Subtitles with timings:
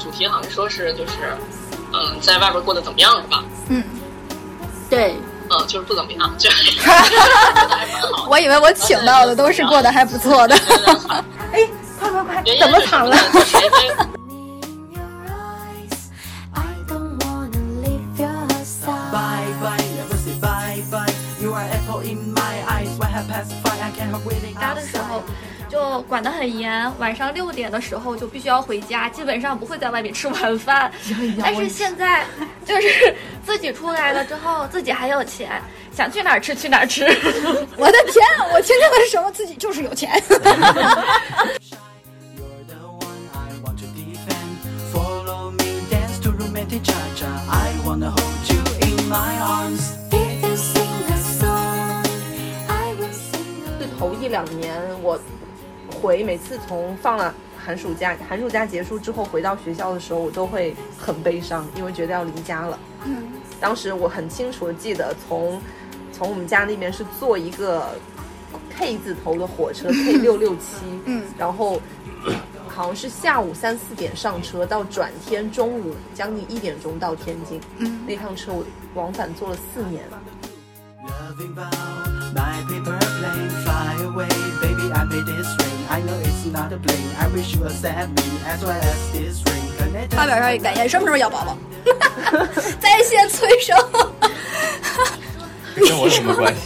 [0.00, 1.12] 主题好像说是就是，
[1.92, 3.44] 嗯，在外边过得怎么样是吧？
[3.68, 3.82] 嗯，
[4.90, 5.14] 对，
[5.48, 6.50] 嗯，就是不怎么样，就
[8.28, 10.56] 我以为我请到的都是过得还不错的。
[11.52, 11.68] 哎，
[12.00, 13.16] 快快快，怎么躺了？
[24.54, 25.22] 他的时候
[25.68, 30.92] 就管得很严晚上六点的时候就必须要回家基本上不会在外面吃晚饭。
[31.40, 32.24] 但是现在
[32.64, 35.60] 就是自己出来了之后自己还有钱
[35.92, 37.04] 想去哪儿吃去哪儿吃。
[37.76, 40.10] 我的天我听见的是什么自己就是有钱。
[44.92, 46.82] Follow me dance to romantic
[54.22, 55.18] 一两年我
[56.00, 62.78] 回，每次从放了寒暑假，寒暑假结束之后回到学校的时候，我都会很悲伤，因为觉得要离家了。
[63.04, 65.60] 嗯，当时我很清楚的记得从
[66.12, 67.96] 从我们家那边是坐一个
[68.70, 71.80] K 字头的火车 K 六六七，嗯，然后
[72.68, 77.60] 好像是下午三四点上车，到转天中午将近一点钟到天津。
[77.78, 80.04] 嗯，那趟车我往返坐了四年。
[81.04, 81.68] Loving vow,
[82.32, 84.28] my paper plane, fly away,
[84.62, 84.92] baby.
[84.92, 85.86] I made this ring.
[85.90, 87.10] I know it's not a bling.
[87.18, 89.66] I wish you accept me as well as this ring.
[89.78, 91.58] Connected 发表一下感言，什么时候要宝宝？
[92.80, 93.76] 在线催生。
[95.74, 96.60] 跟我有什么关系？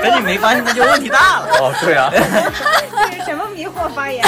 [0.00, 1.46] 跟你没关系，那就问题大了。
[1.60, 2.18] 哦，对啊，这
[3.18, 4.24] 是什么迷惑发言？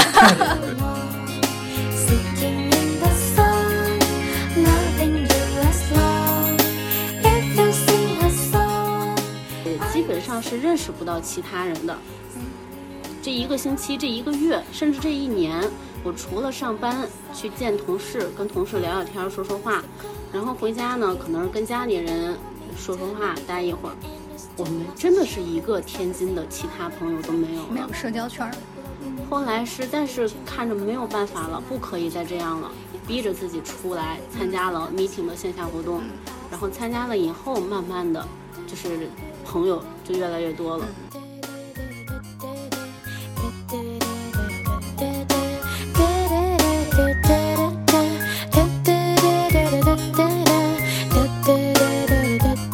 [10.01, 11.95] 基本上是认识不到其他人的。
[13.21, 15.63] 这一个星期、这一个月，甚至这一年，
[16.03, 19.83] 我除了上班去见同事，跟同事聊聊天、说说话，
[20.33, 22.35] 然后回家呢，可能是跟家里人
[22.75, 23.95] 说说话，待一会儿。
[24.57, 27.67] 我们真的是一个天津的其他朋友都没有了。
[27.71, 28.51] 没有社交圈。
[29.29, 32.71] 后来实在是看着没有办法了，不可以再这样了，
[33.05, 36.01] 逼着自己出来参加了 meeting 的线下活动，
[36.51, 38.27] 然后参加了以后，慢慢的
[38.67, 39.07] 就是
[39.43, 40.85] 朋友就越来越多了。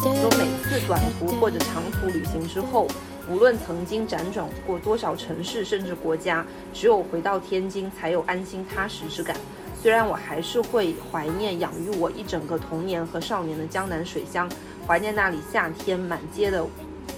[0.02, 2.88] 说每次短途或者长途旅行之后，
[3.30, 9.36] 无论曾经辗转过多少城市甚至国家，只有回到天津才有安心踏实之感。
[9.80, 14.50] 虽然我还是会怀念养育我一整个童年和少年的江南水乡，
[14.84, 16.64] 怀念那里夏天满街的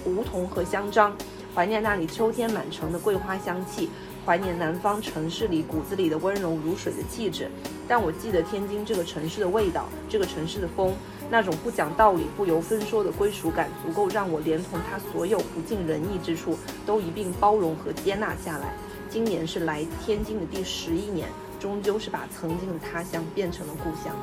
[0.04, 1.16] 梧桐和香樟，
[1.54, 3.88] 怀念那里秋天满城的桂花香气，
[4.26, 7.50] 怀念南方城市里骨子里的温柔如水的气质。
[7.88, 10.94] 但我记得天津这个城市的味道，这个城市的风，
[11.30, 18.74] 那种不讲道理、不由分说的归属感，足够让我连同它所有不尽人意之处都一并包容和接纳下来。
[19.08, 21.26] 今年是来天津的第十一年，
[21.60, 24.16] 终究是把曾经的他乡变成了故乡。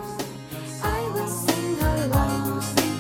[0.82, 2.97] I will sing along